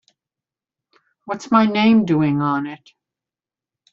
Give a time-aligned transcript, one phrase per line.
[1.25, 2.93] What's my name doing on it?